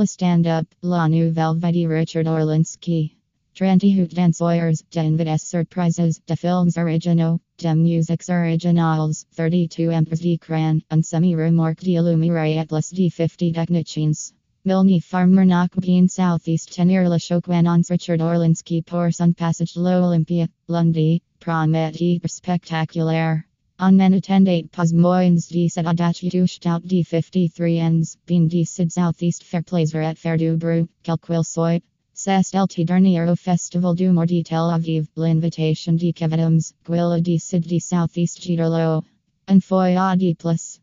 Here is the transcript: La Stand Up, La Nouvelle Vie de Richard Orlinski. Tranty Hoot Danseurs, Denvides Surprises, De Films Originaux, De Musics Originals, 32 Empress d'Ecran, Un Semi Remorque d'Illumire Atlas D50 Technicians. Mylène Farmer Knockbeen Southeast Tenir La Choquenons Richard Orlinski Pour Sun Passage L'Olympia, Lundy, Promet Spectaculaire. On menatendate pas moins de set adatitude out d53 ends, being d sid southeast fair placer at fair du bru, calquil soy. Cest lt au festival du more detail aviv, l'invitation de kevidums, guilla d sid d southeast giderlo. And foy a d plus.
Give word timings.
La 0.00 0.06
Stand 0.06 0.46
Up, 0.46 0.66
La 0.80 1.08
Nouvelle 1.08 1.56
Vie 1.56 1.72
de 1.72 1.86
Richard 1.86 2.26
Orlinski. 2.26 3.18
Tranty 3.54 3.92
Hoot 3.92 4.08
Danseurs, 4.08 4.82
Denvides 4.90 5.42
Surprises, 5.42 6.18
De 6.26 6.34
Films 6.34 6.78
Originaux, 6.78 7.38
De 7.58 7.74
Musics 7.74 8.30
Originals, 8.30 9.26
32 9.36 9.90
Empress 9.90 10.20
d'Ecran, 10.20 10.82
Un 10.90 11.02
Semi 11.02 11.34
Remorque 11.34 11.80
d'Illumire 11.80 12.58
Atlas 12.58 12.90
D50 12.94 13.52
Technicians. 13.52 14.32
Mylène 14.64 15.04
Farmer 15.04 15.44
Knockbeen 15.44 16.08
Southeast 16.08 16.72
Tenir 16.72 17.06
La 17.06 17.18
Choquenons 17.18 17.90
Richard 17.90 18.22
Orlinski 18.22 18.80
Pour 18.80 19.12
Sun 19.12 19.34
Passage 19.34 19.76
L'Olympia, 19.76 20.48
Lundy, 20.66 21.20
Promet 21.40 22.22
Spectaculaire. 22.26 23.44
On 23.82 23.96
menatendate 23.96 24.70
pas 24.70 24.92
moins 24.92 25.48
de 25.48 25.66
set 25.66 25.86
adatitude 25.86 26.66
out 26.66 26.86
d53 26.86 27.78
ends, 27.78 28.18
being 28.26 28.46
d 28.46 28.62
sid 28.62 28.92
southeast 28.92 29.42
fair 29.42 29.62
placer 29.62 30.02
at 30.02 30.18
fair 30.18 30.36
du 30.36 30.54
bru, 30.58 30.86
calquil 31.02 31.42
soy. 31.42 31.80
Cest 32.12 32.54
lt 32.54 32.78
au 32.78 33.34
festival 33.34 33.94
du 33.94 34.12
more 34.12 34.26
detail 34.26 34.68
aviv, 34.70 35.08
l'invitation 35.16 35.96
de 35.96 36.12
kevidums, 36.12 36.74
guilla 36.84 37.22
d 37.22 37.38
sid 37.38 37.66
d 37.66 37.78
southeast 37.78 38.42
giderlo. 38.42 39.02
And 39.48 39.64
foy 39.64 39.96
a 39.96 40.14
d 40.14 40.34
plus. 40.34 40.78